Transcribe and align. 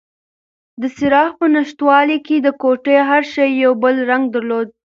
د 0.81 0.83
څراغ 0.97 1.29
په 1.39 1.45
نشتوالي 1.55 2.17
کې 2.25 2.35
د 2.39 2.47
کوټې 2.61 2.97
هر 3.09 3.23
شی 3.33 3.49
یو 3.63 3.71
بل 3.83 3.95
رنګ 4.09 4.23
درلود. 4.35 4.67